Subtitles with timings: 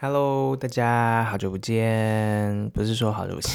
[0.00, 3.52] Hello，大家好久不见，不是说好久不见，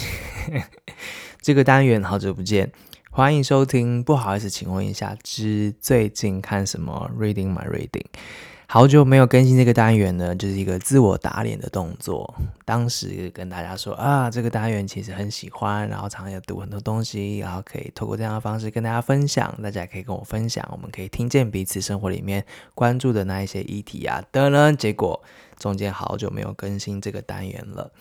[1.42, 2.70] 这个单元好久不见，
[3.12, 4.04] 欢迎收听。
[4.04, 8.08] 不好意思，请问一下，之最近看什么？Reading my reading。
[8.68, 12.34] 好久没有更新这个单元呢，就是一个自我打脸的动作。
[12.66, 19.58] 当时跟大家说啊，这个单元其实很喜欢，然后常常也读很多东西，然后可以透过这样的方式跟大家分享。
[19.62, 24.76] 大家也可以跟我分享，我们可以听见彼此生活里面关注的那一些议题啊等等。
[24.76, 25.22] 结果
[25.64, 27.94] 中间好久没有更新这个单元了。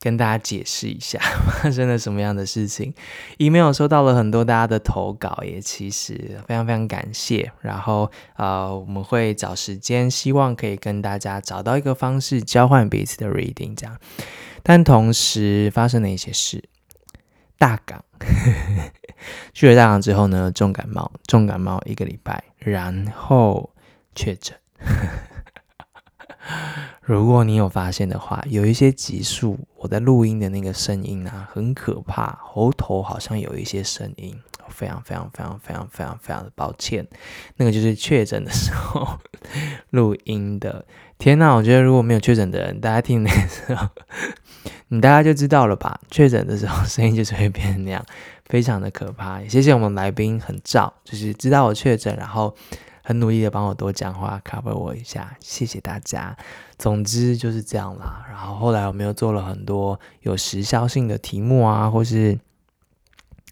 [0.00, 1.18] 跟大家解释一下
[1.62, 2.92] 发生了什么样的事情。
[3.38, 7.50] email 收到了很多大家的投稿，也其实非常非常感谢。
[7.62, 13.98] 然后呃，我们会找时间，希望可以跟大家找到一个方式交换彼此的 reading，这样。
[14.62, 16.62] 但同时发生了一些事，
[17.56, 18.04] 大港
[19.54, 23.70] 去了大港之后呢，重感冒，重感冒一个礼拜，然后
[24.14, 24.54] 确诊。
[27.02, 34.34] 如果你有发现的话，有一些集数我在录音的那个声音啊，很可怕，喉头好像有一些声音，
[34.68, 37.06] 非常非常非常非常非常非常的抱歉。
[37.56, 39.18] 那个就是确诊的时候
[39.90, 40.84] 录音的。
[41.18, 43.88] 天哪，我觉得如果没有确诊的人，大家听那个时候，
[44.88, 46.00] 你大家就知道了吧？
[46.10, 48.04] 确诊的时候声音就是会变成那样，
[48.46, 49.42] 非常的可怕。
[49.46, 52.54] 谢谢我们来宾很照，就是知道我确诊，然后。
[53.06, 56.34] 很努力的帮我多讲话，cover 我一下，谢谢大家。
[56.78, 58.24] 总之就是这样啦。
[58.26, 62.38] 然后后来我们又做了很多有时效性的题目啊，或是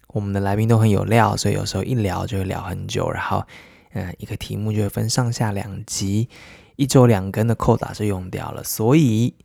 [0.07, 3.11] 我们的来宾都很有料，所以有时候一聊就会聊很久。
[3.11, 3.45] 然后，
[3.91, 6.27] 嗯，一个题目就会分上下两集，
[6.75, 8.63] 一周两更的扣打就用掉了。
[8.63, 9.35] 所以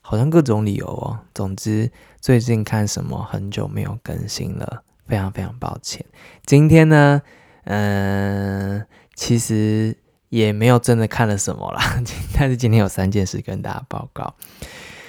[0.00, 1.20] 好像各种理由哦。
[1.34, 6.02] 总之最近看什么很久没有更新了，非常非常抱歉。
[6.46, 7.20] 今天呢，
[7.64, 8.86] 嗯。
[9.14, 9.96] 其实
[10.28, 12.02] 也没有真的看了什么啦，
[12.38, 14.34] 但是今天有三件事跟大家报告。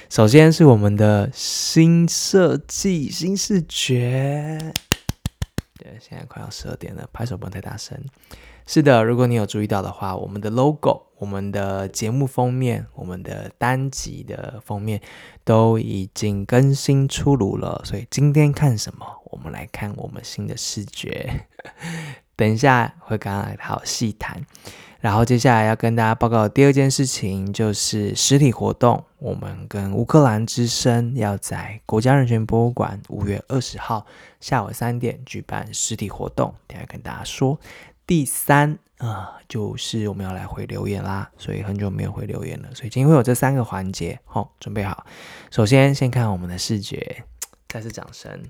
[0.10, 4.74] 首先是我们的新设计、新视觉。
[5.78, 8.00] 对，现在快要十二点了，拍手不能太大声。
[8.68, 15.02] 是的，如果你有注意到的话，我们的 logo、我们的节目封面、我们的单集的封面
[15.44, 17.82] 都已经更新出炉了。
[17.84, 19.06] 所以今天看什么？
[19.32, 21.46] 我们来看我们新的视觉。
[22.38, 24.46] 等一下会跟大家好细谈，
[25.00, 34.06] 然后接下来要跟大家报告的第二件事情就是实体活动，我们跟乌克兰之声要在国家人权博物馆五月二十号
[34.42, 37.58] 下午三点举办实体活动，等下跟大家说。
[38.06, 45.06] 第三啊、就是我们要来回留言啦，所以很久没有回留言了，所以今天会有这三个环节，好、哦，准备好。
[45.52, 47.24] 首先先看我们的视觉，
[47.70, 48.44] 再次掌声，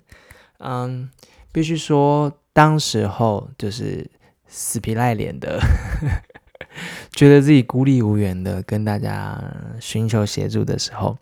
[0.57, 1.11] 嗯。
[1.51, 4.09] 必须说，当时候就是
[4.47, 5.59] 死皮赖脸的，
[7.11, 9.43] 觉得自己孤立无援的，跟大家
[9.81, 11.17] 寻求协助的时候，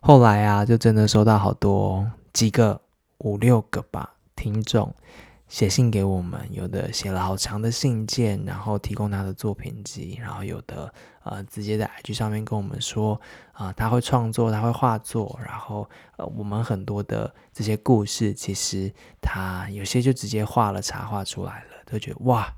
[0.00, 2.80] 后来啊，就真的收到好多几个
[3.18, 4.94] 五六个吧听众。
[5.52, 10.90] 写信给我们，有的写了好长的信件，然后提供他的作品集，然后有的
[11.24, 13.20] 呃直接在 IG 上面跟我们说
[13.52, 15.86] 啊、他会创作，他会画作，然后
[16.16, 22.50] 呃我们很多的这些故事，其实他有些就直接画了插画出来了，都觉得哇，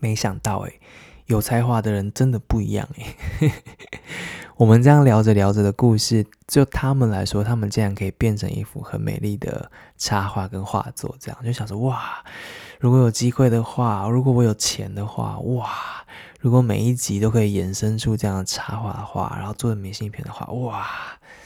[0.00, 0.80] 没想到诶，
[1.26, 3.52] 有才华的人真的不一样诶。
[4.56, 12.24] 我们这样聊着聊着的故事，就他们来说，他们竟然可以变成一幅很美丽的插画跟画作，这样就想说哇，
[12.78, 15.68] 如果有机会的话，如果我有钱的话，哇，
[16.40, 20.86] 如果每一集都可以衍生出这样的插画的话，然后做的明信片的话，哇。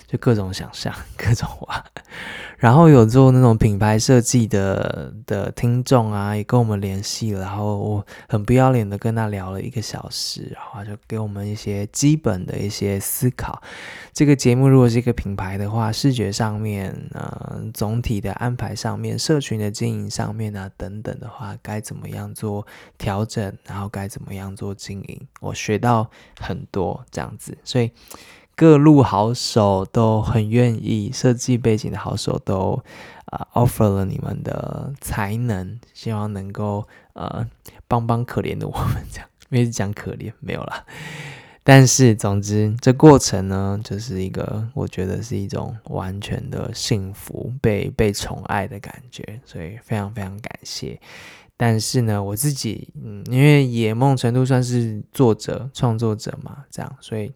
[0.08, 1.84] 就各种想象，各种玩，
[2.56, 13.62] 然后有做那种品牌设计的的听众啊，也跟我们联系了，然后我很不要脸的跟他聊了一个小时，然后就给我们一些基本的一些思考。
[14.14, 27.92] 这个节目如果是一个品牌的话，视觉上面，呃，总体的安排上面，社群的经营上面啊，等等的话，该怎么样做调整，然后该怎么样做经营，我学到很多这样子，所以。
[28.58, 32.72] 各路好手都很愿意，设计背景的好手都
[33.26, 37.48] 啊、呃、offer 了你们的才能，希望能够呃
[37.86, 40.84] 帮帮可怜的我们这样，因为讲可怜没有啦。
[41.62, 51.00] 但是总之这过程呢，就是一个我觉得是一种完全的幸福，被被宠爱的感觉，所以非常非常感谢。
[51.56, 57.32] 但是呢，我自己嗯，因为也某种程度算是作者创作者嘛，这样所以。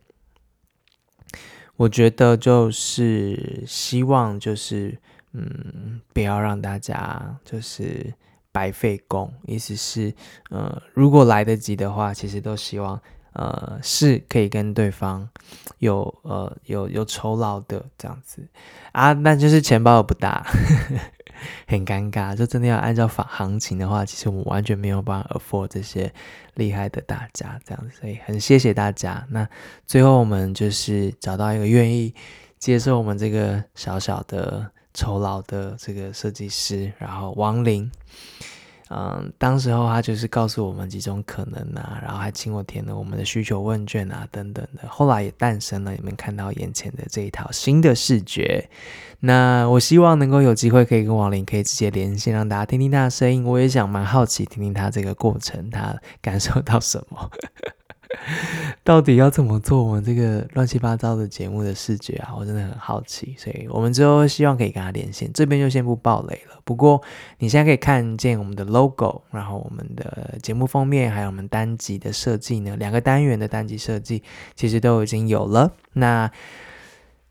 [1.76, 4.96] 我觉得就是希望就是
[5.32, 8.12] 嗯，不要让大家就是
[8.52, 9.32] 白费功。
[9.46, 10.12] 意思是，
[10.50, 13.00] 呃，如果来得及的话，其实都希望
[13.32, 15.29] 呃是可以跟对方
[15.79, 18.46] 有呃有有酬劳的这样子
[18.93, 20.44] 啊，那就是钱包也不大。
[21.67, 26.12] 很尴尬，就真的要按照法行情的话，其实我们完全没有办法 afford 这些
[26.55, 29.26] 厉害的大家这样子，所以很谢谢大家。
[29.29, 29.49] 那
[29.84, 32.14] 最后我们就是找到一个愿意
[32.61, 37.90] 接受我们这个小小的酬劳的这个设计师，然后王林。
[38.94, 44.86] 嗯，当时候他就是告诉我们几种可能啊，然后还请我填了我们的需求问卷啊，等等的。
[44.88, 48.68] 后来也诞生了你们看到眼前的这一套新的视觉。
[49.20, 53.44] 那我希望能够有机会可以跟王林可以直接连线，让大家听听他的声音。
[53.44, 57.30] 我也想蛮好奇听听他这个过程，他感受到什么。
[58.84, 62.34] 到底要怎么做我们这个乱七八糟的节目的视觉啊？
[62.36, 65.30] 我真的很好奇，所以我们之后希望可以跟他连线。
[65.32, 66.60] 这边就先不爆雷了。
[66.64, 67.02] 不过
[67.38, 74.22] 你现在可以看见我们的 logo，然后我们的节目封面，还有我们单集的设计呢，两个单元的单集设计
[74.54, 75.72] 其实都已经有了。
[75.94, 76.30] 那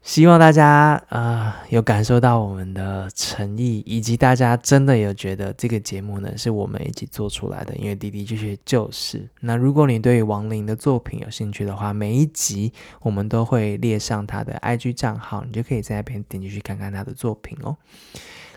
[0.03, 0.67] 希望大家
[1.09, 9.29] 啊、呃、有感受到我们的诚意，以及大家真的有觉得这个节目呢是我们一起做出来的，因为的的确确就是。
[9.41, 17.77] 那如果你对王林的作品有兴趣的话，每一集我们都会列上他的 IG 账号，你就可以在那边点进去看看他的作品哦。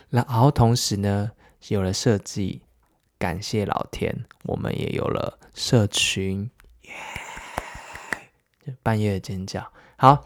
[0.08, 1.30] 然后同时呢，
[1.68, 2.62] 有了设计，
[3.18, 6.50] 感谢老天，我们也有了社群，
[6.82, 6.90] 耶、
[8.82, 10.24] 半夜的尖叫，好。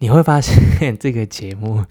[0.00, 1.84] 你会发现这个节目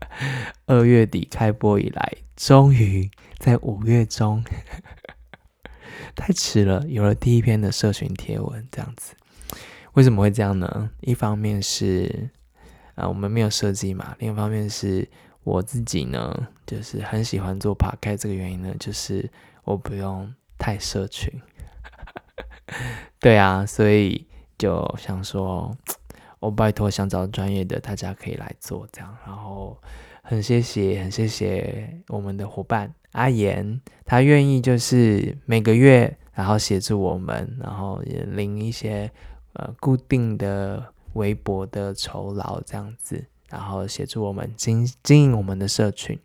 [0.64, 4.42] 二月底开播以来，终于在五月中，
[6.16, 9.14] 太迟了，有了第一篇的社群贴文，这样子。
[9.92, 10.90] 为什么会这样呢？
[11.02, 12.30] 一方面是
[12.94, 15.06] 啊、我们没有设计嘛；另一方面是
[15.44, 19.30] 我自己呢，就是很喜欢做 p o c a 这个原因呢，就是
[19.64, 21.30] 我不用太社群。
[23.20, 24.26] 对啊，所以
[24.56, 25.76] 就想说。
[26.42, 29.16] 我拜托，想找专业的，大家可以来做这样。
[29.24, 29.80] 然后
[30.24, 39.08] 很谢谢，很谢谢我们的伙伴阿言，他愿意就是每个月，然后协助我们，然后也领一些
[39.52, 46.18] 呃固定的微薄的酬劳这样子，然后协助我们经经营我们的社群。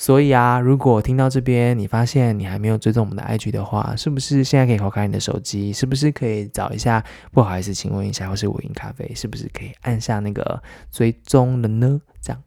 [0.00, 5.72] 所以啊，如果听到这边，你发现你还没有追踪我们的 IG 的话，是不是现在可以划开你的手机？
[5.72, 7.04] 是不是可以找一下？
[7.32, 10.62] 不好意思，请问一下，或是午饮咖啡，是不是可以按下那个
[10.92, 12.00] 追踪了呢？
[12.22, 12.40] 这样，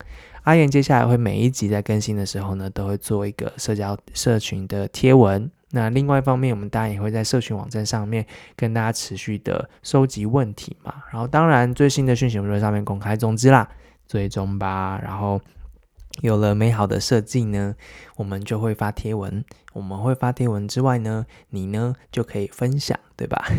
[0.43, 5.51] 阿言接下来会每一集在更新的时候呢，都会做一个社交社群的贴文。
[5.71, 8.25] 那另外一方面，我们当然也会在社群网站上面
[8.55, 10.93] 跟大家持续的收集问题嘛。
[11.11, 13.13] 然后，当然最新的讯息我们会在上面公开。
[13.17, 13.67] 总之啦，
[14.07, 15.37] 追踪吧，然后。
[16.19, 17.75] 有了美好的设计呢，
[18.17, 19.43] 我们就会发贴文。
[19.73, 23.45] 我们会发贴文之外呢，你呢就可以分享，对吧？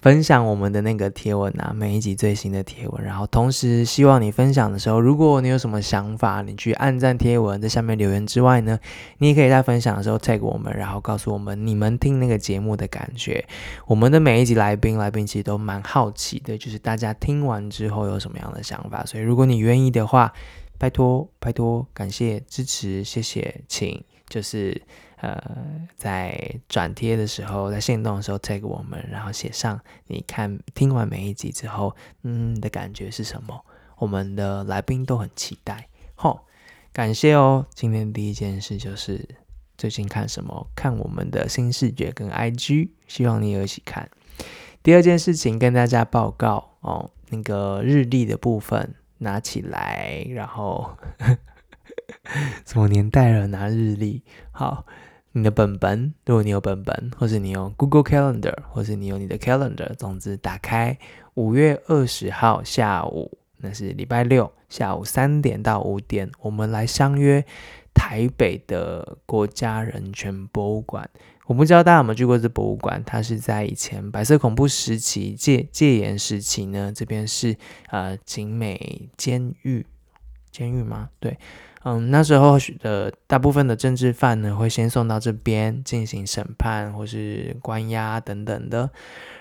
[0.00, 3.04] 分享我们的那个贴文啊，每一集最新的贴文。
[3.04, 8.78] 然后同时希望你分享的时候，如果你有什么想法，你去按赞贴文，在下面留言之外呢，
[9.18, 13.44] 你也可以在分享的时候 tag 我们，然后告诉我们你们听那个节目的感觉。
[13.84, 19.04] 我们的每一集来宾，来宾其实都蛮好奇的，就是大家听完之后有什么样的想法。
[19.04, 20.32] 所以如果你愿意的话，
[20.80, 24.80] 拜托，拜托，感谢支持，谢谢，请就是
[25.16, 25.38] 呃，
[25.94, 33.62] 在转贴的时候，在限动的时候 tag 我们，然后写上你看听完每一集之后，嗯的感觉是什么？
[33.98, 36.40] 我们的来宾都很期待，吼，
[36.94, 37.66] 感谢哦。
[37.74, 39.28] 今天第一件事就是
[39.76, 40.66] 最近看什么？
[40.74, 44.08] 看我们的新视觉跟 IG，希望你也一起看。
[44.82, 48.94] 第二件事情跟大家报告哦，那个日历的部分。
[49.20, 50.90] 拿起来， 然后
[52.66, 53.46] 什么年代了？
[53.46, 54.84] 拿日历，好，
[55.32, 60.98] 你的本本，如果你有本本，或是你有 Google Calendar，或是你有你的 Calendar，总之打开
[61.34, 67.44] 五月二十号下午，那是礼拜六下午三点到五点，我们来相约
[67.94, 71.08] 台北的国家人权博物馆。
[71.50, 76.92] 我不知道大家有没有去过这博物馆，它是在以前白色恐怖时期戒戒严时期呢。
[76.94, 77.56] 这边是
[77.88, 79.84] 呃警美监狱，
[80.52, 81.08] 监狱吗？
[81.18, 81.36] 对，
[81.82, 88.88] 嗯，那时候的大部分的政治犯呢，会先送到这边进行审判或是关押等等的，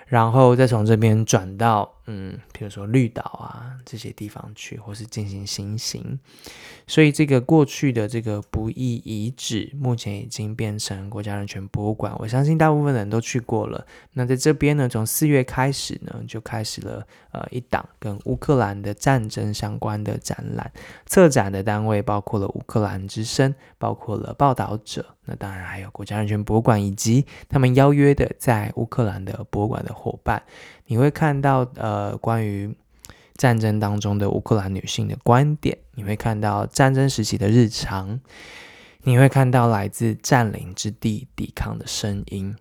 [0.08, 6.20] 然后再从这边转到嗯，比如说绿岛啊这些地方去，或是进行行刑。
[6.88, 12.12] 所以这个过去的这个不义遗址，目前已经变成国家人权博物馆。
[12.18, 13.86] 我相信大部分人都去过了。
[14.14, 20.72] 那在这边呢，从四月开始呢，就开始了呃一档跟乌克兰的战争相关的展览。
[21.06, 25.06] 策展的单位包括了乌克兰之声，包括了报道者。
[25.26, 30.42] 那当然还有国家人权博物馆以及他们邀约的在乌克兰的博物馆的伙伴。
[30.90, 32.76] 你会看到呃关于
[33.36, 38.20] 战争当中的乌克兰女性的观点，你会看到战争时期的日常，
[39.04, 42.56] 你会看到来自占领之地抵抗的声音。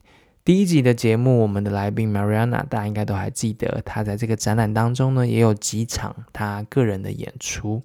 [0.44, 7.82] 第一集的节目，我们的来宾 Mariana，大家应该都还记得，她在这个展览当中呢，也有几场她个人的演出。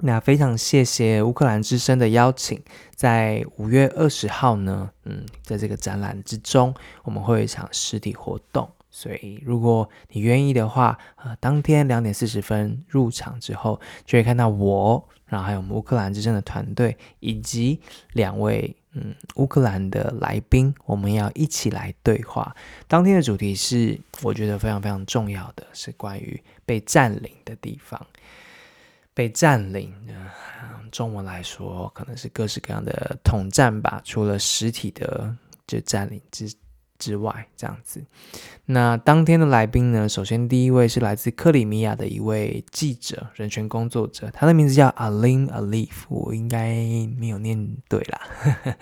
[0.00, 2.60] 那非常谢谢乌克兰之声的邀请，
[2.96, 6.74] 在五月二十号呢，嗯，在这个展览之中，
[7.04, 8.68] 我们会有一场实体活动。
[8.98, 17.78] 所以，如果你愿意的话，呃，当天两点四十分入场之后，就会看到我，然后还有我们乌克兰之声的团队，以及
[18.14, 22.56] 两位嗯乌克兰的来宾，我们要一起来对话。
[22.88, 28.00] 当天的主题是我觉得非常非常重要的，是关于被占领的地方。
[29.12, 29.92] 被占领，
[30.90, 35.36] 中文来说可能是各式各样的统战吧，除了实体的
[35.66, 36.50] 就占领之。
[36.98, 38.04] 之外，这样子。
[38.66, 40.08] 那当天的来宾呢？
[40.08, 46.74] 首先第一位是来自克里米亚的一位记者、人权工作者，他的名字叫 Alin Alif，我应该
[47.18, 48.20] 没有念对啦。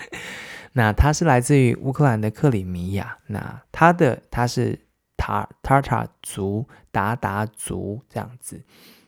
[0.72, 4.80] 那他是来自于乌克兰的克里米亚，那他的他是
[5.16, 8.62] 塔塔塔族、达达族这样子。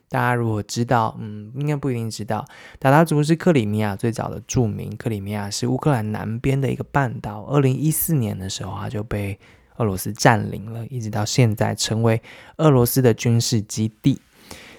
[0.09, 2.45] 大家如果知道，嗯，应该不一定知道，
[2.81, 4.95] 韃靼族是克里米亚最早的住民。
[4.97, 7.43] 克里米亚是乌克兰南边的一个半岛。
[7.47, 9.37] 二零一四年的时候，啊就被
[9.77, 12.23] 俄罗斯占领了，一直到现在成为
[12.59, 14.21] 俄罗斯的军事基地。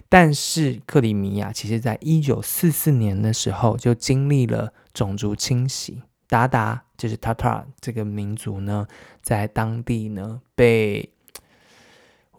[0.08, 8.88] 但是克里米亚其实在一九四四年的时候就经历了种族清洗，韃靼就是 tata 这个民族呢，
[9.22, 11.10] 在当地呢被。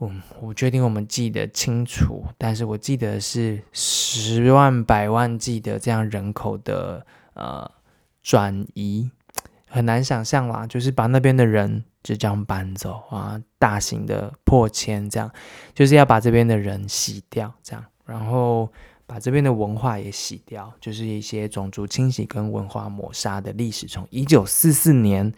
[0.00, 7.68] 嗯，我确定我们记得清楚，但是我记得是十万百万计的这样人口的呃
[8.22, 9.10] 转移，
[9.66, 15.28] 很难想象啦，就是把那边的人就这样搬走啊，大型的破迁这样，
[15.74, 18.72] 就是要把这边的人洗掉这样，然后
[19.04, 25.32] 把这边的文化也洗掉，就是一些种族清洗跟文化抹杀的历史，从一九四四年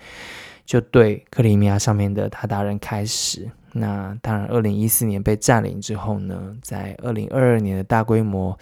[0.71, 3.51] 就对克里米亚上面的韃靼人开始。
[3.73, 8.57] 那当然，二零一四年被占领之后呢，在二零二二年的大规模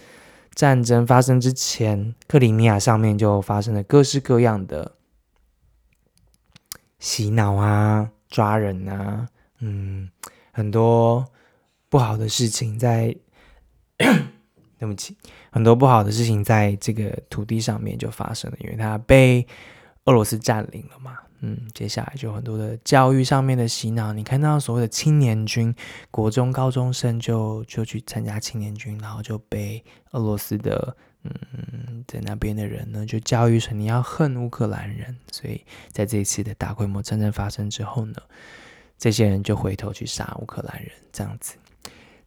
[0.54, 4.92] 战争发生之前，克里米亚上面就发生了各式各样的
[6.98, 10.08] 洗脑啊、抓人啊，嗯，
[10.52, 11.22] 很多
[11.90, 13.14] 不好的事情在，
[14.78, 15.14] 对不起，
[15.52, 19.46] 很多不好的事情在这个土地上面就发生了，因为它被
[20.08, 21.18] 俄罗斯占领了嘛。
[21.40, 25.72] 嗯，接下来就很多的教育上面的洗脑，你看到所谓的青年军，
[26.10, 38.16] 国中高中生就就去参加青年军，然后就被俄罗斯的嗯在那边的人呢就教育成你要恨乌克兰人，所以在这一次的大规模战争发生之后呢，
[38.98, 41.54] 这些人就回头去杀乌克兰人，这样子。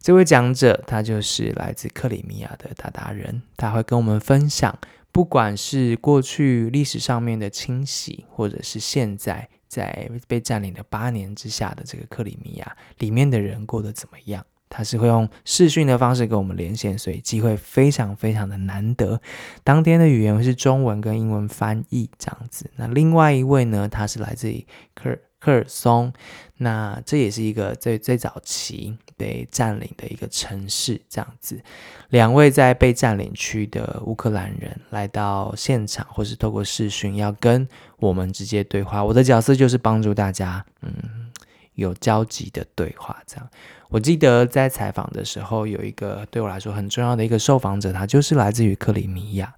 [0.00, 4.78] 这位讲者他就是来自克里米亚的韃靼人，他会跟我们分享。
[5.12, 19.20] 不管是过去历史上面的清洗，或者是现在在被占领的八年之下的这个克里米亚里面的人过得怎么样，他是会用视讯的方式跟我们连线，所以机会非常非常的难得。
[19.62, 22.70] 当天的语言是中文跟英文翻译这样子。
[22.76, 26.12] 那另外一位呢，他是来自于科赫尔松，
[26.58, 28.96] 那这也是一个最最早期。
[29.14, 31.62] 被占领的一个城市，这样子，
[32.08, 37.68] 两位在被占领区的乌克兰人来到现场，或是透过视讯要跟
[37.98, 39.04] 我们直接对话。
[39.04, 41.30] 我的角色就是帮助大家，嗯，
[41.74, 43.16] 有交集的对话。
[43.24, 43.48] 这样，
[43.90, 49.54] 我记得在采访的时候，有一个对我来说很重要的一个受访者，他就是来自于克里米亚。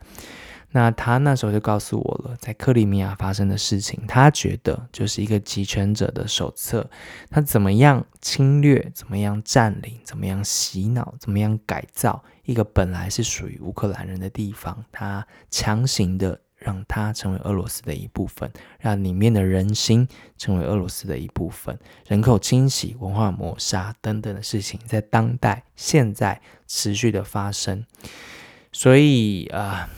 [0.77, 6.91] 那他那时候就告诉我了，在克里米亚发生的事情，他觉得就是一个集权者的手册，
[7.31, 18.51] 他怎么样侵略，怎么样占领，怎么样洗脑，怎么样改造一个本来是属于乌克兰人的地方，他强行的让它成为俄罗斯的一部分，
[18.81, 21.79] 让里面的人心成为俄罗斯的一部分，
[22.09, 27.87] 人口清洗、文化抹杀等等的事情，在当代现在持续的发生，
[28.73, 29.89] 所以啊。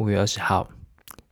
[0.00, 0.66] 五月二十号，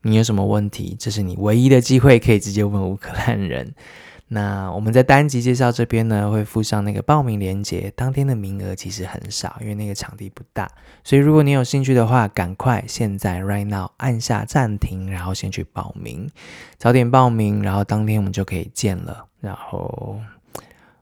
[0.02, 0.94] 你有什么问题？
[1.00, 3.74] 这是你唯一的机会，可以直接问乌克兰人。
[4.28, 7.90] 那我们在单集介绍这边呢，会附上那个报名链接。
[7.96, 10.70] 当天的名额其实很少，因为那个场地不大，
[11.02, 16.28] 所以如果你有兴趣的话，赶快现在 right now 按下暂停，然后先去报名，
[16.76, 19.24] 早点报名，然后当天我们就可以见了。
[19.40, 20.20] 然后，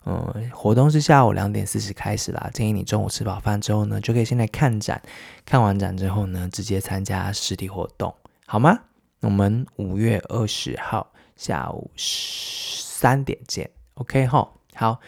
[0.09, 5.03] 嗯，活动是下午两点四十开始啦，建议你中午吃饱饭之后呢，就可以先来看展，
[5.45, 8.15] 看完展之后呢，直接参加实体活动，
[8.47, 8.79] 好吗？
[9.21, 15.01] 我们五月二十号下午三点见，OK 吼，好，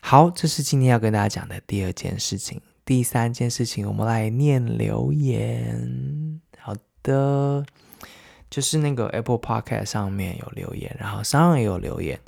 [0.00, 2.62] 好，这是今天要跟大家讲的第二件事情。
[2.84, 6.40] 第三件事情，我们来念留言。
[6.58, 7.66] 好的，
[8.48, 12.20] 就是那个 Apple Podcast 上面有留言，然后上也有留言。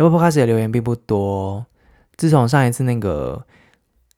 [0.00, 1.66] Apple Podcast 的留言并不多，
[2.16, 3.46] 自从上一次那个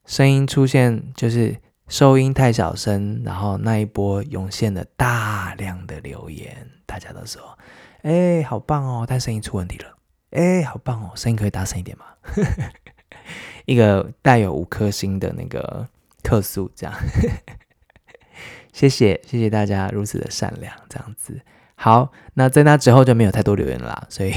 [0.07, 1.57] 声音出现，就是。
[1.89, 7.59] 收音太小声，然后那一波涌现了大量的留言，大家都说
[8.01, 9.95] ：“哎，好棒哦！”但声音出问题了。
[10.31, 11.11] 哎，好棒哦！
[11.15, 12.07] 声音可以大声一点吗？
[13.67, 15.87] 一个带有五颗星的那个
[16.23, 16.95] 客诉，这样。
[18.73, 21.43] 谢谢，谢谢大家如此的善良，这样子。
[21.75, 24.33] 好，那在那之后就没有太多留言了啦，所以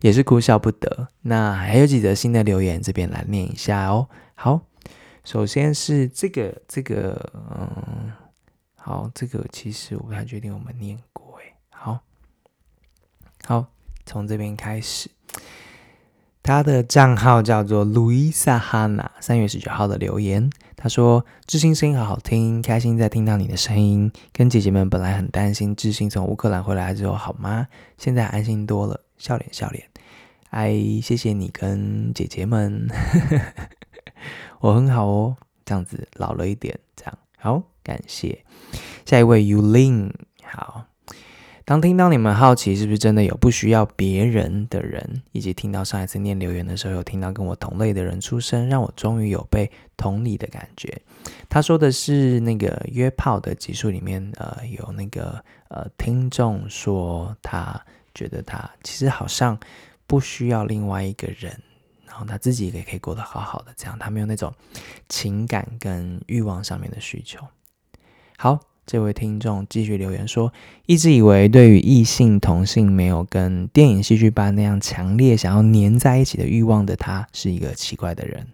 [0.00, 1.08] 也是哭笑不得。
[1.22, 4.08] 那还有几则新的留言，这边来念一下哦。
[4.34, 4.60] 好。
[5.26, 8.12] 首先是这个，这个，嗯，
[8.76, 12.00] 好，这个其实我不太确定我们念过，哎，好，
[13.46, 13.64] 好，
[14.04, 15.08] 从这边开始，
[16.42, 24.12] 他的账号叫做 luisahana 三月十九号的留言，他说：“志兴声音好好听，开心在听到你的声音。
[24.30, 27.66] 跟姐姐们本来很担心志兴从乌克兰回来之后好吗？
[27.96, 29.88] 现在安心多了，笑脸笑脸。
[30.50, 32.86] 哎，谢谢你跟姐姐们。
[34.60, 38.44] ”我很好哦，这样子老了一点，这样好，感谢。
[39.04, 40.10] 下一位 Yulin，
[40.42, 40.86] 好。
[41.66, 51.00] 当听到你们好奇是不是真的有不需要别人的人，以及听到上一次念留言的时候有听到跟我同类的人出声，让我终于有被同理的感觉。
[51.48, 57.82] 他说的是那个约炮的集数里面，呃，有那个呃听众说他
[58.14, 59.58] 觉得他其实好像
[60.06, 61.60] 不需要另外一个人。
[62.06, 64.54] 然后他自己也可以过得好好的，这样他没有那种
[65.08, 67.40] 情感跟欲望上面的需求。
[68.38, 70.52] 好，这位听众继续留言说，
[70.86, 78.46] 一直以为对于异性同性没有跟电影戏剧般那样强烈想要黏在一起的欲望的他是一个奇怪的人，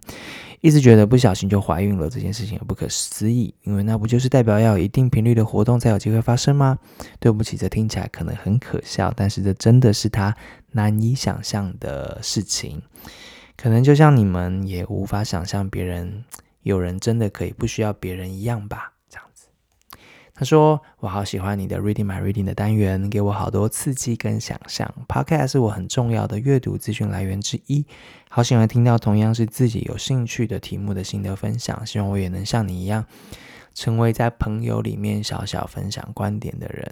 [0.61, 6.77] 一直觉得不小心就怀孕了这件事情不可思议，因为那不就是代表要有一定频率的活动才有机会发生吗？
[7.19, 10.35] 对不起，这听起来可能很可笑，但是这真的是他
[10.71, 12.81] 难以想象的事情。
[13.57, 16.23] 可能就像你们也无法想象别人
[16.61, 18.93] 有人真的可以不需要别人一样吧，
[20.41, 24.91] 他说：“我好喜欢你的 Reading My Reading 的单元，给我好多刺激跟想象。
[25.07, 27.85] Podcast 是我很重要的阅读资讯来源之一，
[28.27, 31.85] 好喜欢听到同样是自己有兴趣的题目的心得分享。
[31.85, 33.05] 希望我也能像你一样，
[33.75, 36.91] 成为在朋友里面小小分享观点的人。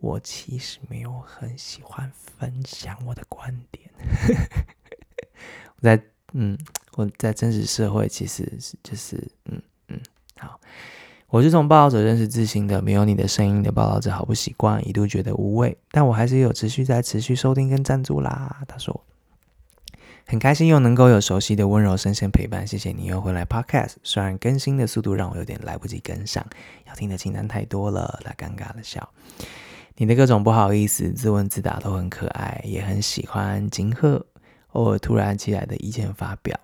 [0.00, 3.88] 我其实没有很喜欢分享我的观点。
[5.78, 6.58] ”我在嗯，
[6.96, 10.00] 我在真实社会其实是就是嗯嗯
[10.40, 10.58] 好，
[11.34, 18.62] 我是从报道者认识自信的，没有你的声音的报道者好不习惯，一度觉得无味，但我还是有持续在持续收听跟赞助啦。
[18.68, 19.02] 他说
[20.28, 26.46] 很开心又能够有熟悉的温柔声线陪伴，谢谢你又回来 Podcast，虽然更新的速度让我有点来不及跟上，
[26.86, 29.08] 要听的清单太多了，他尴尬的笑。
[29.96, 34.24] 你的各种不好意思、自问自答都很可爱，也很喜欢金鹤。
[34.70, 36.56] 偶尔突然起来的意见发表，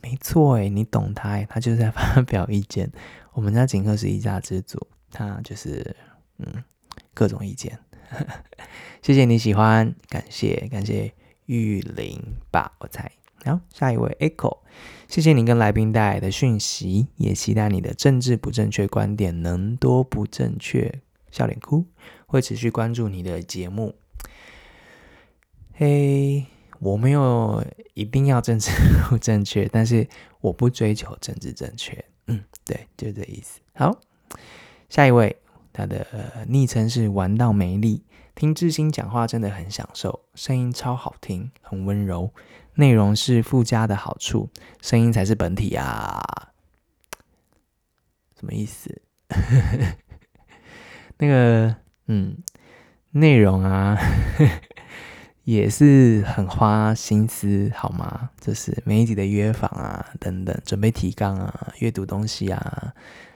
[0.00, 2.90] 没错诶，你懂他诶，他就是在发表意见。
[3.36, 5.94] 我们家景赫是一家之主，他就是
[6.38, 6.64] 嗯
[7.12, 7.78] 各种意见。
[9.02, 11.12] 谢谢你喜欢，感谢感谢
[11.44, 12.18] 玉林
[12.50, 13.12] 吧，我猜。
[13.44, 14.60] 好，下一位 Echo，
[15.06, 21.02] 谢谢你跟来宾带来的讯息，也期待你的政治不正确观点能多不正确。
[21.30, 21.84] 笑脸哭，
[22.26, 23.94] 会持续关注你的节目。
[25.74, 26.46] 嘿。
[26.78, 28.70] 我没有一定要政治
[29.08, 30.06] 不正确，但是
[30.42, 32.04] 我不追求政治正确。
[32.26, 33.60] 嗯，对，就这意思。
[33.74, 34.00] 好，
[34.88, 35.36] 下一位，
[35.72, 38.02] 他的昵称是玩到没力，
[38.34, 42.32] 听志兴讲话真的很享受，声音超好听，很温柔，
[42.74, 44.48] 内容是附加的好处，
[44.80, 46.20] 声音才是本体啊。
[48.38, 49.00] 什么意思？
[51.18, 52.36] 那个，嗯，
[53.12, 53.96] 内容啊。
[55.46, 58.28] 也是很花心思，好吗？
[58.40, 62.92] 就是每一集的约访啊，等等，准备提纲啊，阅读东西啊。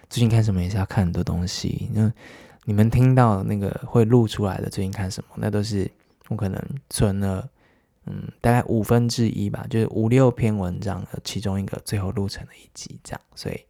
[0.08, 1.88] 最近看什么也是要看很多东西。
[1.94, 2.12] 那
[2.64, 5.88] 你们听到那个会录出来的最近看什么，那都是
[6.26, 7.48] 我可能存了
[8.06, 13.60] 嗯，大概五分之一吧，就是五六篇文章的其中一个最后录成的一集这样，所以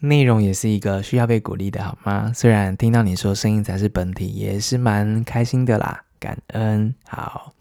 [0.00, 2.30] 内容也是一个需要被鼓励的，好吗？
[2.34, 6.94] 虽然听到你说声音才是本体，也是蛮开心的啦，感恩。
[7.04, 7.52] 好，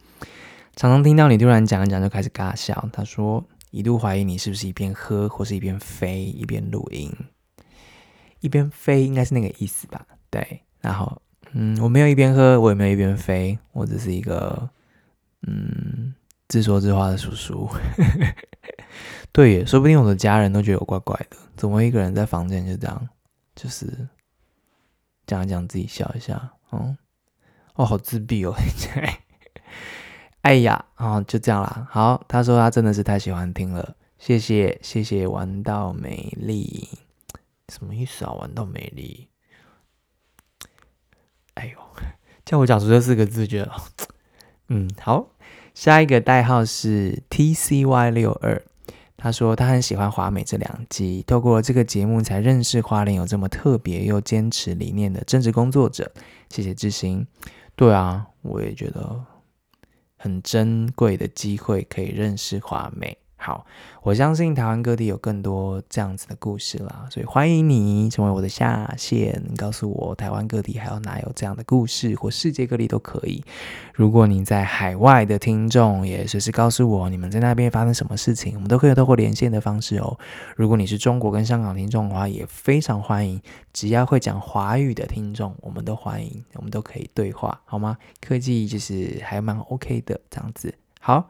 [0.76, 7.12] 常常听到你突然讲一讲就开始尬笑，他说一度怀疑你是不是一边喝或是一边飞一边录音，
[8.41, 10.06] 一边飞应该是那个意思吧？
[10.30, 11.19] 对，然后
[11.54, 14.69] 嗯，我没有一边喝，我也没有一边飞，我只是一个。
[15.47, 16.13] 嗯，
[16.50, 17.67] 自说自话的叔叔，
[19.34, 23.10] 对耶，说不定我的家人都觉得我怪怪的，怎么一个人在房间就这样，
[23.56, 24.08] 就是
[25.26, 26.95] 讲一讲自己笑一下，嗯，
[27.75, 28.53] 哦，好自闭哦，
[30.41, 31.88] 哎呀，哦，就这样啦。
[31.89, 36.89] 好，他说他真的是太喜欢听了，谢谢谢谢，玩到美丽，
[37.69, 38.34] 什么意思啊？
[38.34, 39.29] 玩到美丽，
[41.53, 41.77] 哎呦，
[42.43, 43.71] 叫我讲出这四个字，觉得。
[44.69, 45.27] 嗯，好，
[45.73, 48.63] 下一个代号是 T C Y 六二，
[49.17, 56.12] 他说他很喜欢华美这两集，透过这个节目才认识花莲有这么特别又坚持理念的政治工作者，
[56.49, 57.27] 谢谢志行。
[57.82, 59.26] 对啊，我也觉得
[60.15, 63.17] 很珍贵的机会可以认识华美。
[63.43, 63.65] 好，
[64.04, 73.43] 我相信台湾各地有更多这样子的故事啦，所以欢迎你成为我的下线，告诉我台湾各地还有哪有这样的故事，或世界各地都可以。
[73.95, 80.15] 如果你在海外的听众，也随时告诉我你们在那边发生什么事情，我们都可以透过连线的方式哦。
[80.56, 83.41] 如果你是中国跟香港听众的话，也非常欢迎，
[83.73, 87.97] 只要会讲华语的听众，我们都欢迎，我们都可以对话，好吗？
[88.21, 91.27] 科技就是还蛮 OK 的这样子，好。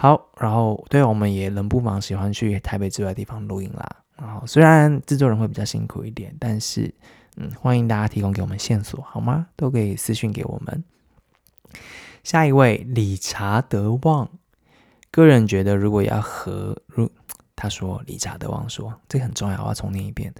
[0.00, 3.84] 好，然后对，我们也冷不忙喜欢去台北之外的地方录音啦。
[4.16, 6.94] 然后虽然制作人会比较辛苦一点，但是
[7.36, 9.48] 嗯，欢迎大家提供给我们线索，好吗？
[9.56, 10.84] 都可以私讯给我们。
[12.22, 14.30] 下一位理查德旺，
[15.10, 17.10] 个人觉得如果要和如
[17.56, 20.32] 他说理查德旺说这个很重要，我要重念一遍。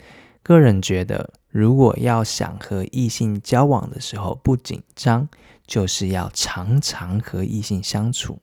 [0.44, 5.28] 个人觉得如果要想和异性交往的时候不紧张，
[5.66, 8.38] 就是要常常和异性相处。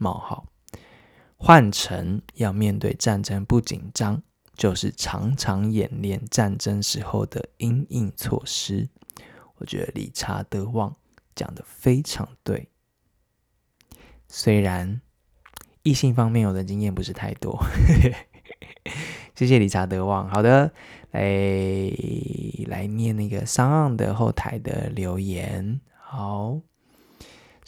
[0.00, 0.46] 冒号，
[1.36, 4.20] 换成要面对战争不紧张，
[4.56, 8.88] 就是常常演练战争时候的因应措施。
[9.56, 10.96] 我觉得理查德旺
[11.34, 12.68] 讲的非常对，
[14.26, 15.02] 虽然
[15.82, 17.62] 异性方面我的经验不是太多。
[19.36, 20.28] 谢谢理查德旺。
[20.28, 20.72] 好的，
[21.10, 21.22] 来
[22.66, 25.80] 来念那个 SoundOn 的后台的留言。
[25.94, 26.60] 好。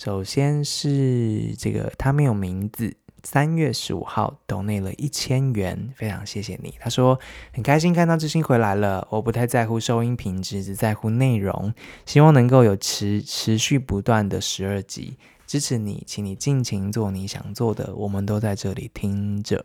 [0.02, 2.96] 首先是这个，他没有名字。
[3.22, 6.74] 三月十五号抖内了一千元，非常谢谢你。
[6.80, 7.16] 他说
[7.52, 9.06] 很开心看到志兴回来了。
[9.12, 11.72] 我不太在乎收音品质，只在乎内容。
[12.04, 17.94] 希望能够有持持续不断的十二集，支持你，请你尽情做你想做的。
[17.94, 19.64] 我们都在这里听着。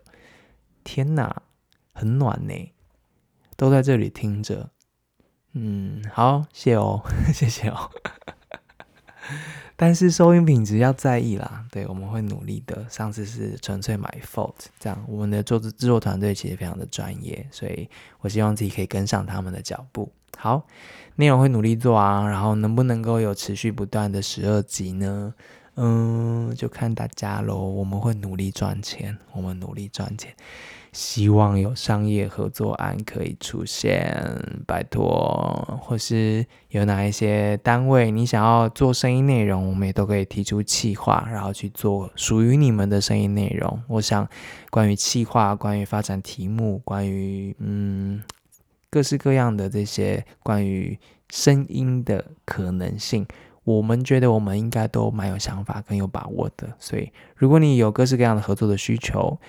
[0.83, 1.41] 天哪，
[1.93, 2.53] 很暖呢，
[3.55, 4.69] 都在这里听着。
[5.53, 7.01] 嗯，好，谢哦，
[7.33, 7.89] 谢谢哦。
[9.79, 12.83] 但是收音品质要在意啦，对，我们会努力的。
[12.89, 17.87] 上次是纯粹 my fault，这样我们的做制作团队其实非常的专业，所以
[18.19, 20.11] 我希望自己可以跟上他们的脚步。
[20.35, 20.65] 好，
[21.15, 25.33] 内容会努力做啊，然后能不能够有持续不断的十二集呢？
[25.75, 27.55] 嗯，就看大家喽。
[27.57, 30.33] 我们会努力赚钱，我们努力赚钱。
[30.97, 34.19] 希望有商业合作案可以出现，
[34.65, 43.79] 拜托，或是有哪一些单位你想要做声音内容，我们也都可以提出企划，然后去做属于你们的声音内容。
[43.87, 44.27] 我想，
[44.71, 48.23] 关于企划，关于发展题目，关于嗯
[48.89, 50.97] 各式各样的这些关于
[51.29, 53.23] 声音的可能性，
[53.63, 56.67] 我们觉得我们应该都蛮有想法跟有把握的。
[56.79, 59.39] 所以，如果你有各式各样的合作的需求，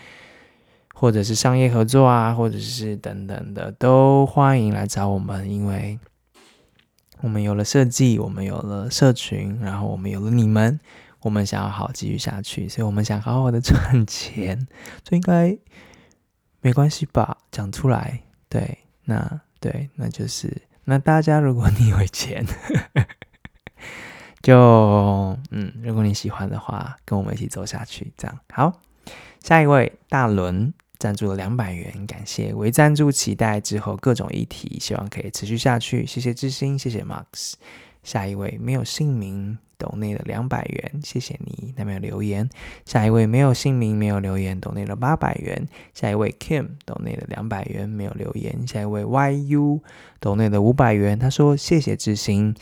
[1.01, 5.97] 或者是商业合作啊，或者是等等的，都欢迎来找我们，因为
[7.21, 10.81] 我们有了设计，我们有了社群，然后我们有了你们，
[11.21, 14.67] 我们想要好继续下去，所以我们想好好的赚钱，
[15.05, 15.57] 这应该
[16.63, 17.39] 没关系吧？
[17.53, 22.45] 讲出来，对，那对，那就是那大家，如果你有钱，
[24.43, 28.81] 就嗯，如果你喜欢的话，跟我们一起走下去，这样好。
[29.41, 30.75] 下一位大伦。
[30.99, 36.05] 赞助了两百元，感谢为赞助，期待之后各种议题，希望可以持续下去。
[36.05, 37.55] 谢谢知心，谢谢 Max。
[38.03, 42.49] 下一位没有姓名，抖内了两百元，谢谢你，但没有留言。
[42.85, 45.69] 下一位没有姓名，没有留言，抖内了八百元。
[45.93, 48.67] 下一位 Kim 抖内了两百元，没有留言。
[48.67, 49.81] 下一位 YU
[50.21, 52.55] 抖内了五百元，他说谢谢知心。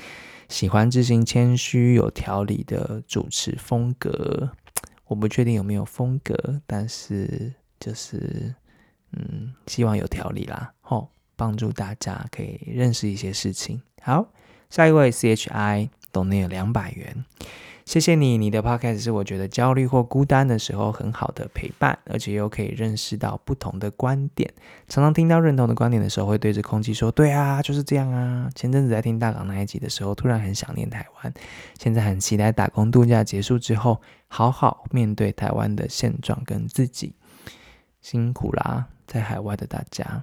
[0.49, 4.51] 喜欢智兴谦虚有条理的主持风格。
[5.07, 7.53] 我不确定有没有风格，但是
[7.87, 8.53] 就是
[9.12, 13.81] 嗯，希望有条理啦，吼，帮助大家可以认识一些事情。
[14.03, 14.27] 好，
[14.68, 17.25] 下一位 C H I 抖内了两百元。
[17.85, 24.53] 谢谢你，你的 podcast 是我觉得焦虑或孤单的时候很好的陪伴，而且又可以认识到不同的观点。
[24.88, 31.33] 常常听到认同的观点的时候，会对着空气说：“对啊，就是这样啊。”前阵子在听大港那一集的时候，突然很想念台湾，
[31.79, 37.14] 现在很期待打工度假结束之后，好好面对台湾的现状跟自己。
[38.07, 40.23] 辛苦啦，在海外的大家，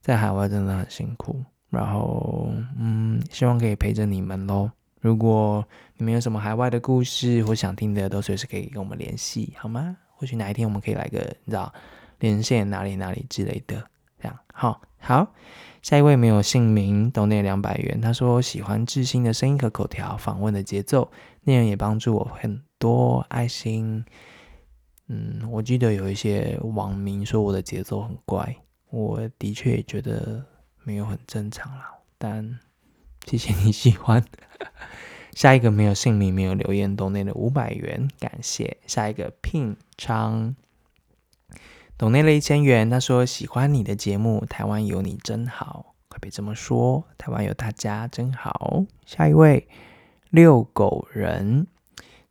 [0.00, 1.44] 在海外真的很辛苦。
[1.68, 4.70] 然后，嗯，希望可以陪着你们喽。
[5.02, 5.62] 如果
[5.98, 9.94] 你们有什么海外的故事或想听的，都随时可以跟我们联系，好吗？
[10.16, 11.70] 或许哪一天我们可以来个你知道
[12.20, 13.84] 连线哪里哪里之类的，
[14.18, 14.80] 这样好。
[14.96, 15.34] 好，
[15.82, 18.00] 下一位没有姓名，抖内两百元。
[18.00, 21.10] 他说喜欢智兴的声音和口条，访问的节奏，
[21.42, 24.02] 内容也帮助我很多，爱心。
[25.08, 28.56] 嗯，我记得有一些网民说我的节奏很怪，
[28.90, 30.44] 我的确也觉得
[30.82, 32.58] 没有很正常啦，但。
[33.26, 34.22] 谢谢你喜欢。
[35.32, 38.76] 下一个没有姓名、没有留言，抖内的五百元，感谢。
[38.86, 40.54] 下一个聘昌，
[41.96, 42.90] 懂内了一千元。
[42.90, 48.84] 他说喜欢你的节目，台湾有你真好，快别这么说，台湾有大家真好。
[49.06, 49.66] 下一位
[50.28, 51.66] 遛狗人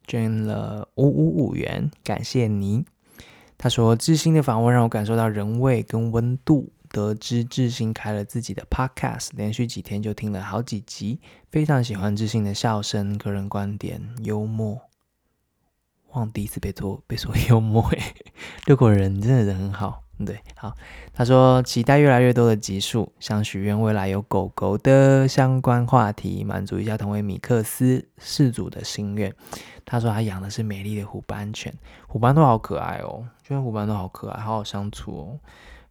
[0.05, 2.85] 捐了五五五元，感谢你。
[3.57, 6.71] 他说志兴的访问让我感受到人味跟温度。
[6.89, 14.79] 得知志兴开了自己的 podcast，连续几天就听了好几集，非常喜欢志兴的笑声、个人观点、幽默。
[16.11, 17.99] 忘第一次被说被说幽默诶，
[18.67, 20.73] 遛狗人真的人很好，对，好。
[21.13, 29.33] 他说期待越来越多的集数，想许愿未来有狗狗的相关话题，满足一下同为米克斯饲主的心愿。
[29.85, 31.73] 他说他养的是美丽的虎斑犬，
[32.07, 35.39] 虎斑都好可爱哦，觉得虎斑都好可爱，好好相处哦。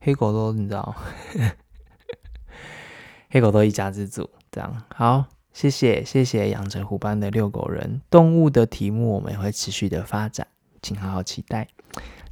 [0.00, 0.94] 黑狗都你知道，
[3.28, 8.00] 黑狗都一家之主，这样好，谢谢谢谢养成虎斑的遛狗人。
[8.08, 10.46] 动物的题目我们也会持续的发展，
[10.80, 11.68] 请好好期待。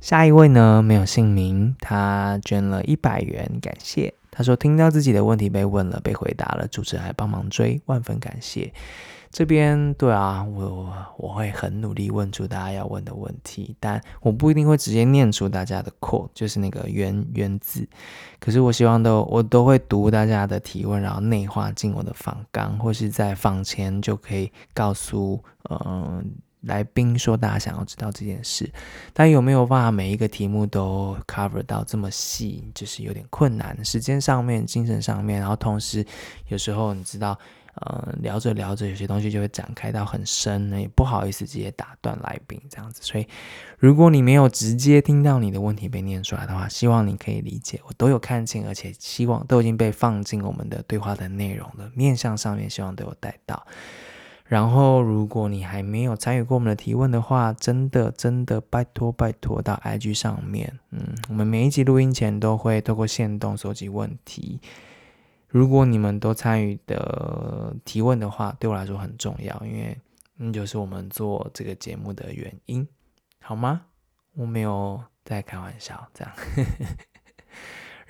[0.00, 4.12] 下一位呢，没有姓名，他捐了一百元，感谢。
[4.30, 8.72] 他说听到自己的问题被问了，被回答了，主持人还帮忙追，万分感谢。
[9.30, 17.86] 这边对啊，我我会很努力问出大家要问的问题，但我不一定会直接念出大家的 quote，就是那个原原字。
[18.40, 26.24] 可是我希望都我都会读大家的提问，然后内化进我的访纲，或是在访前就可以告诉嗯、
[26.62, 28.70] 来宾说大家想要知道这件事。
[29.12, 36.04] 但有没有办法每一个题目都 cover 到这么细，就是有点困难，时间上面、精神上面，然后同时
[36.48, 37.38] 有时候你知道。
[37.76, 43.00] 呃，聊着聊着，有些东西就会展开到很深呢，也不好意思直接打断来宾这样子。
[43.00, 43.26] 所以，
[43.78, 53.64] 如果你没有直接听到你的问题被念出来的话，希望你可以理解，我都有看清，而且希望都已经被放进我们的对话的内容了，面向上面希望都有带到。
[54.50, 64.60] 然后，如果你还没有参与过我们的提问的话，真的真的拜托拜托到 IG 上面，嗯，我们每一集录音前都会透过线动搜集问题。
[65.46, 69.96] 如果你们都参与的提问的话，对我来说很重要，因为
[70.34, 72.84] 那就是我们做这个节目的原因，
[73.40, 73.82] 好吗？
[74.34, 76.32] 我没有在开玩笑，这样。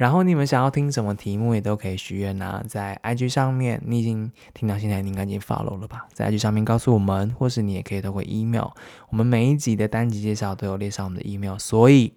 [0.00, 6.08] 然后你们想要听什么题目，也都可以许愿呐，在 IG 上面，你已经听到现在，你应该已经 follow 了吧？
[6.14, 8.70] 在 IG 上面告诉我们，或是你也可以透过 email，
[9.10, 12.14] 我们每一集的单集介绍都有列上我们的 email，所以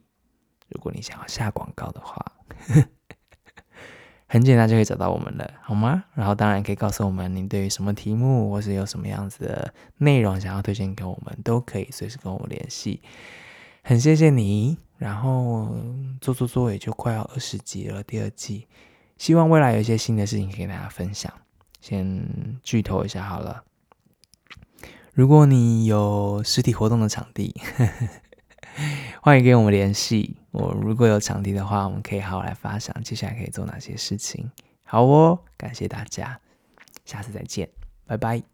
[0.69, 2.26] 如果你想要下广告的话。
[4.28, 6.06] 很简单就可以找到我们了，好吗？
[6.13, 13.02] 然后当然可以告诉我们您对于什么题目，或是有什么样子的内容想要推荐给我们，都可以随时跟我们联系。
[13.84, 15.75] 很谢谢你，然后
[16.21, 18.69] 做做做也就快要二十集了，第二季，
[19.17, 21.29] 希望未来有一些新的事情可以跟大家分享。
[21.81, 22.25] 先
[22.63, 23.65] 剧透一下好了，
[25.11, 27.53] 如果你有实体活动的场地。
[27.75, 28.09] 呵 呵
[29.21, 30.37] 欢迎跟我们联系。
[30.51, 34.49] 我如果有场地的话，我们可以好好来发想接下来可以做哪些事情。
[34.85, 36.39] 好哦，感谢大家，
[37.03, 37.69] 下次再见，
[38.05, 38.52] 拜拜。